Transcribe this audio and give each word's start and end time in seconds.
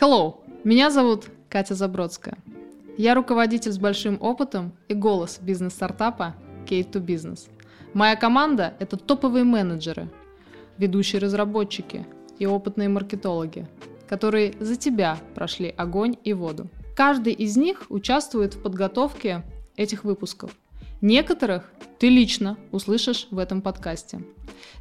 Hello, 0.00 0.36
меня 0.62 0.90
зовут 0.90 1.24
Катя 1.48 1.74
Забродская. 1.74 2.38
Я 2.96 3.16
руководитель 3.16 3.72
с 3.72 3.78
большим 3.78 4.16
опытом 4.20 4.72
и 4.86 4.94
голос 4.94 5.40
бизнес-стартапа 5.42 6.36
Kate 6.66 6.88
to 6.92 7.04
Business. 7.04 7.48
Моя 7.94 8.14
команда– 8.14 8.74
это 8.78 8.96
топовые 8.96 9.42
менеджеры, 9.42 10.08
ведущие 10.76 11.20
разработчики 11.20 12.06
и 12.38 12.46
опытные 12.46 12.88
маркетологи, 12.88 13.66
которые 14.06 14.54
за 14.60 14.76
тебя 14.76 15.18
прошли 15.34 15.74
огонь 15.76 16.14
и 16.22 16.32
воду. 16.32 16.68
Каждый 16.94 17.32
из 17.32 17.56
них 17.56 17.86
участвует 17.88 18.54
в 18.54 18.62
подготовке 18.62 19.42
этих 19.74 20.04
выпусков. 20.04 20.52
Некоторых 21.00 21.72
ты 21.98 22.08
лично 22.08 22.56
услышишь 22.70 23.26
в 23.32 23.38
этом 23.38 23.62
подкасте. 23.62 24.22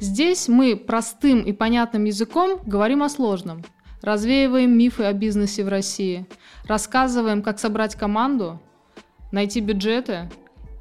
Здесь 0.00 0.48
мы 0.48 0.74
простым 0.74 1.42
и 1.42 1.52
понятным 1.52 2.02
языком 2.02 2.58
говорим 2.66 3.04
о 3.04 3.08
сложном, 3.08 3.62
развеиваем 4.04 4.76
мифы 4.76 5.04
о 5.04 5.14
бизнесе 5.14 5.64
в 5.64 5.68
России, 5.68 6.26
рассказываем, 6.66 7.42
как 7.42 7.58
собрать 7.58 7.96
команду, 7.96 8.60
найти 9.32 9.60
бюджеты 9.60 10.30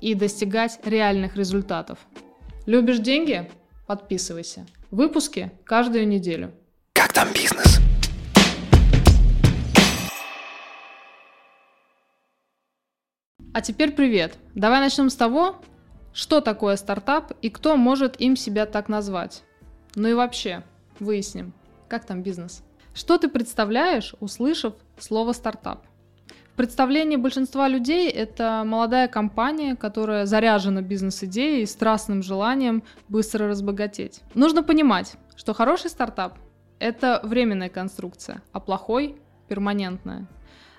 и 0.02 0.14
достигать 0.14 0.80
реальных 0.84 1.38
результатов. 1.38 2.00
Любишь 2.66 3.00
деньги? 3.00 3.50
Подписывайся. 3.88 4.66
Выпуски 4.92 5.52
каждую 5.64 6.06
неделю. 6.06 6.52
Как 6.92 7.14
там 7.14 7.30
бизнес? 7.34 7.80
А 13.54 13.62
теперь 13.62 13.94
привет. 13.94 14.38
Давай 14.54 14.82
начнем 14.82 15.10
с 15.10 15.16
того, 15.16 15.62
что 16.12 16.42
такое 16.42 16.76
стартап 16.76 17.32
и 17.42 17.50
кто 17.50 17.78
может 17.78 18.20
им 18.20 18.36
себя 18.36 18.66
так 18.66 18.90
назвать. 18.90 19.44
Ну 19.96 20.10
и 20.10 20.14
вообще, 20.14 20.64
выясним, 21.00 21.54
как 21.88 22.06
там 22.06 22.22
бизнес. 22.22 22.64
Что 22.94 23.18
ты 23.18 23.28
представляешь, 23.28 24.14
услышав 24.20 24.74
слово 25.00 25.34
стартап? 25.34 25.86
В 26.54 26.56
представлении 26.56 27.16
большинства 27.16 27.68
людей 27.68 28.12
это 28.12 28.62
молодая 28.64 29.08
компания, 29.08 29.76
которая 29.76 30.28
заряжена 30.28 30.84
бизнес-идеей 30.84 31.64
и 31.64 31.66
страстным 31.66 32.22
желанием 32.22 32.84
быстро 33.10 33.48
разбогатеть. 33.48 34.22
Нужно 34.36 34.62
понимать, 34.62 35.16
что 35.36 35.56
хороший 35.56 35.90
стартап– 35.90 36.38
это 36.80 37.20
временная 37.24 37.70
конструкция, 37.70 38.44
а 38.52 38.60
плохой– 38.60 39.16
перманентная. 39.48 40.28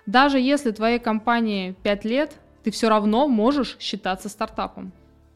Даже 0.06 0.38
если 0.38 0.70
твоей 0.70 1.00
компании 1.00 1.74
5 1.82 2.04
лет, 2.04 2.34
ты 2.62 2.70
все 2.70 2.88
равно 2.88 3.26
можешь 3.26 3.76
считаться 3.80 4.28
стартапом. 4.28 4.92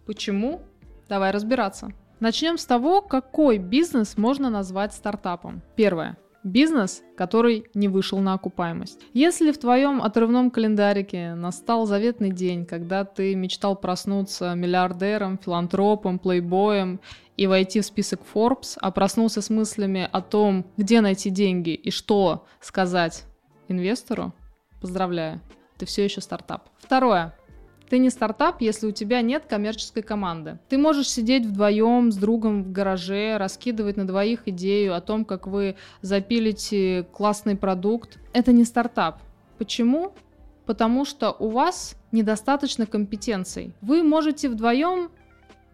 Почему? 0.06 0.60
Давай 1.08 1.32
разбираться. 1.32 1.90
Начнем 2.20 2.58
с 2.58 2.64
того, 2.64 3.00
какой 3.00 3.58
бизнес 3.58 4.16
можно 4.16 4.50
назвать 4.50 4.92
стартапом. 4.92 5.62
Первое. 5.74 6.16
Бизнес, 6.48 7.02
который 7.14 7.66
не 7.74 7.88
вышел 7.88 8.18
на 8.20 8.32
окупаемость. 8.32 9.00
Если 9.12 9.52
в 9.52 9.58
твоем 9.58 10.00
отрывном 10.00 10.50
календарике 10.50 11.34
настал 11.34 11.84
заветный 11.84 12.30
день, 12.30 12.64
когда 12.64 13.04
ты 13.04 13.34
мечтал 13.34 13.76
проснуться 13.76 14.54
миллиардером, 14.54 15.36
филантропом, 15.36 16.18
плейбоем 16.18 17.00
и 17.36 17.46
войти 17.46 17.80
в 17.80 17.84
список 17.84 18.22
Forbes, 18.32 18.78
а 18.80 18.90
проснулся 18.90 19.42
с 19.42 19.50
мыслями 19.50 20.08
о 20.10 20.22
том, 20.22 20.64
где 20.78 21.02
найти 21.02 21.28
деньги 21.28 21.74
и 21.74 21.90
что 21.90 22.46
сказать 22.60 23.24
инвестору, 23.68 24.32
поздравляю, 24.80 25.42
ты 25.76 25.84
все 25.84 26.02
еще 26.02 26.22
стартап. 26.22 26.70
Второе. 26.78 27.37
Ты 27.88 27.98
не 27.98 28.10
стартап, 28.10 28.60
если 28.60 28.86
у 28.86 28.92
тебя 28.92 29.22
нет 29.22 29.44
коммерческой 29.48 30.02
команды. 30.02 30.58
Ты 30.68 30.76
можешь 30.76 31.08
сидеть 31.08 31.46
вдвоем 31.46 32.12
с 32.12 32.16
другом 32.16 32.62
в 32.62 32.72
гараже, 32.72 33.38
раскидывать 33.38 33.96
на 33.96 34.06
двоих 34.06 34.46
идею 34.46 34.94
о 34.94 35.00
том, 35.00 35.24
как 35.24 35.46
вы 35.46 35.76
запилите 36.02 37.06
классный 37.12 37.56
продукт. 37.56 38.18
Это 38.32 38.52
не 38.52 38.64
стартап. 38.64 39.20
Почему? 39.56 40.12
Потому 40.66 41.06
что 41.06 41.32
у 41.32 41.48
вас 41.48 41.96
недостаточно 42.12 42.86
компетенций. 42.86 43.74
Вы 43.80 44.02
можете 44.02 44.48
вдвоем 44.50 45.10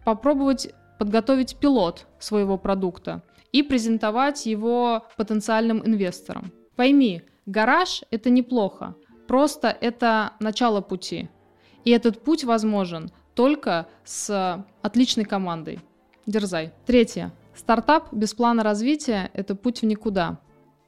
попробовать 0.05 0.73
подготовить 0.97 1.57
пилот 1.57 2.07
своего 2.19 2.57
продукта 2.57 3.21
и 3.51 3.63
презентовать 3.63 4.45
его 4.45 5.05
потенциальным 5.17 5.85
инвесторам. 5.85 6.51
Пойми, 6.77 7.23
гараж 7.45 8.03
это 8.11 8.29
неплохо, 8.29 8.95
просто 9.27 9.67
это 9.67 10.31
начало 10.39 10.79
пути. 10.79 11.29
И 11.85 11.91
этот 11.91 12.21
путь 12.21 12.43
возможен 12.43 13.11
только 13.35 13.87
с 14.03 14.65
отличной 14.81 15.23
командой. 15.23 15.79
Дерзай. 16.25 16.73
Третье. 16.85 17.31
Стартап 17.55 18.11
без 18.11 18.33
плана 18.33 18.63
развития– 18.63 19.29
это 19.33 19.55
путь 19.55 19.81
в 19.81 19.85
никуда. 19.85 20.39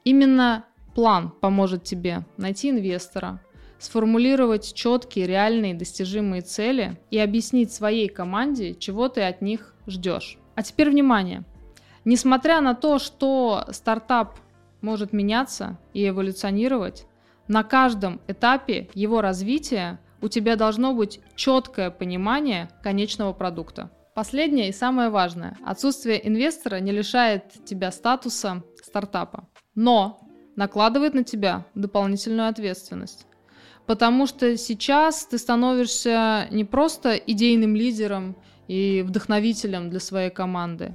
Именно 0.04 0.66
план 0.96 1.32
поможет 1.40 1.84
тебе 1.84 2.26
найти 2.38 2.72
инвестора, 2.72 3.42
сформулировать 3.80 4.74
четкие, 4.74 5.28
реальные, 5.28 5.76
достижимые 5.76 6.42
цели 6.42 7.00
и 7.12 7.20
объяснить 7.20 7.72
своей 7.72 8.10
команде, 8.10 8.74
чего 8.74 9.08
ты 9.08 9.22
от 9.22 9.42
них 9.42 9.76
ждешь. 9.86 10.40
А 10.56 10.64
теперь 10.64 10.90
внимание. 10.90 11.44
Несмотря 12.04 12.62
на 12.62 12.74
то, 12.74 13.00
что 13.00 13.66
стартап 13.72 14.40
может 14.82 15.14
меняться 15.14 15.78
и 15.94 16.08
эволюционировать, 16.08 17.06
на 17.48 17.64
каждом 17.64 18.20
этапе 18.28 18.90
его 18.94 19.22
развития 19.22 20.00
у 20.22 20.28
тебя 20.28 20.56
должно 20.56 20.94
быть 20.94 21.20
четкое 21.36 21.92
понимание 21.92 22.70
конечного 22.84 23.34
продукта. 23.34 23.92
Последнее 24.16 24.70
и 24.70 24.74
самое 24.74 25.10
важное. 25.10 25.58
Отсутствие 25.64 26.28
инвестора 26.28 26.80
не 26.80 26.92
лишает 26.92 27.54
тебя 27.66 27.92
статуса 27.92 28.64
стартапа, 28.82 29.48
но 29.76 30.20
накладывает 30.56 31.14
на 31.14 31.24
тебя 31.24 31.66
дополнительную 31.76 32.50
ответственность. 32.50 33.28
Потому 33.86 34.26
что 34.26 34.58
сейчас 34.58 35.26
ты 35.28 35.38
становишься 35.38 36.48
не 36.52 36.66
просто 36.66 37.14
идейным 37.16 37.76
лидером 37.76 38.36
и 38.68 39.04
вдохновителем 39.08 39.90
для 39.90 40.00
своей 40.00 40.30
команды. 40.30 40.94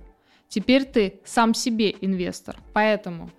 Теперь 0.49 0.85
ты 0.85 1.21
сам 1.25 1.55
себе 1.55 1.95
инвестор. 2.03 2.59
Поэтому 2.75 3.31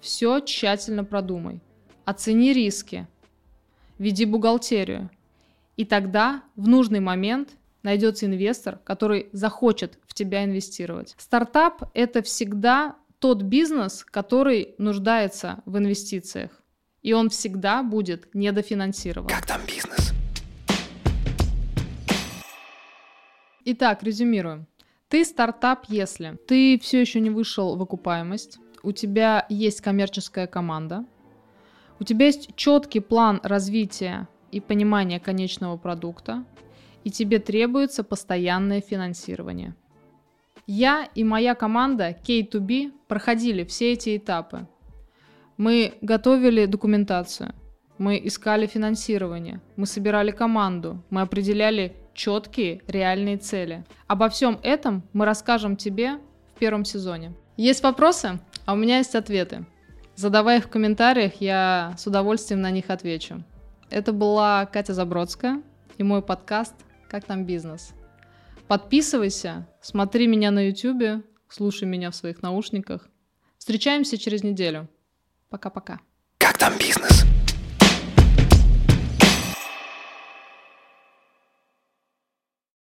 все 0.00 0.40
тщательно 0.40 1.04
продумай. 1.04 1.60
Оцени 2.06 2.54
риски, 2.54 3.06
веди 3.98 4.24
бухгалтерию. 4.24 5.10
И 5.76 5.84
тогда 5.84 6.42
в 6.56 6.66
нужный 6.68 7.00
момент 7.00 7.50
найдется 7.82 8.26
инвестор, 8.26 8.78
который 8.84 9.28
захочет 9.32 9.98
в 10.06 10.14
тебя 10.14 10.44
инвестировать. 10.44 11.14
Стартап– 11.18 11.90
это 11.94 12.22
всегда 12.22 12.96
тот 13.18 13.42
бизнес, 13.42 14.04
который 14.04 14.74
нуждается 14.78 15.62
в 15.64 15.78
инвестициях. 15.78 16.50
И 17.02 17.12
он 17.12 17.30
всегда 17.30 17.82
будет 17.82 18.34
недофинансирован. 18.34 19.28
Как 19.28 19.46
там 19.46 19.60
бизнес? 19.66 20.12
Итак, 23.64 24.02
резюмируем. 24.02 24.66
Ты 25.08 25.24
стартап, 25.24 25.86
если 25.88 26.38
ты 26.46 26.78
все 26.78 27.00
еще 27.00 27.20
не 27.20 27.30
вышел 27.30 27.76
в 27.76 27.82
окупаемость, 27.82 28.58
у 28.82 28.92
тебя 28.92 29.46
есть 29.48 29.80
коммерческая 29.80 30.46
команда, 30.46 31.04
у 32.00 32.04
тебя 32.04 32.26
есть 32.26 32.54
четкий 32.54 33.00
план 33.00 33.40
развития 33.42 34.28
и 34.52 34.60
понимание 34.60 35.20
конечного 35.20 35.76
продукта, 35.76 36.44
и 37.04 37.10
тебе 37.10 37.38
требуется 37.38 38.04
постоянное 38.04 38.80
финансирование. 38.80 39.74
Я 40.66 41.08
и 41.14 41.24
моя 41.24 41.54
команда 41.54 42.16
K2B 42.24 42.92
проходили 43.08 43.64
все 43.64 43.92
эти 43.92 44.16
этапы. 44.16 44.66
Мы 45.56 45.94
готовили 46.02 46.66
документацию, 46.66 47.54
мы 47.96 48.20
искали 48.22 48.66
финансирование, 48.66 49.60
мы 49.76 49.86
собирали 49.86 50.30
команду, 50.30 51.02
мы 51.10 51.22
определяли 51.22 51.96
четкие 52.14 52.82
реальные 52.86 53.38
цели. 53.38 53.84
Обо 54.06 54.28
всем 54.28 54.58
этом 54.62 55.02
мы 55.12 55.24
расскажем 55.24 55.76
тебе 55.76 56.18
в 56.54 56.58
первом 56.58 56.84
сезоне. 56.84 57.32
Есть 57.56 57.82
вопросы? 57.82 58.38
А 58.66 58.74
у 58.74 58.76
меня 58.76 58.98
есть 58.98 59.14
ответы. 59.14 59.66
Задавай 60.18 60.58
их 60.58 60.64
в 60.64 60.68
комментариях, 60.68 61.34
я 61.40 61.94
с 61.96 62.08
удовольствием 62.08 62.60
на 62.60 62.72
них 62.72 62.90
отвечу. 62.90 63.44
Это 63.88 64.12
была 64.12 64.66
Катя 64.66 64.92
Забродская 64.92 65.62
и 65.96 66.02
мой 66.02 66.22
подкаст 66.22 66.74
«Как 67.08 67.24
там 67.24 67.44
бизнес?». 67.44 67.92
Подписывайся, 68.66 69.68
смотри 69.80 70.26
меня 70.26 70.50
на 70.50 70.66
YouTube, 70.66 71.24
слушай 71.48 71.84
меня 71.84 72.10
в 72.10 72.16
своих 72.16 72.42
наушниках. 72.42 73.08
Встречаемся 73.58 74.18
через 74.18 74.42
неделю. 74.42 74.88
Пока-пока. 75.50 76.00
Как 76.38 76.58
там 76.58 76.76
бизнес? 76.78 77.24